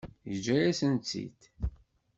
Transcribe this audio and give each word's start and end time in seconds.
Yeǧǧa-yasent-tt-id. 0.29 1.39